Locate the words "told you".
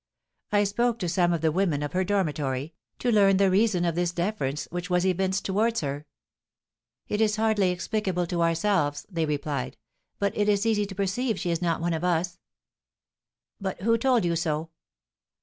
13.95-14.35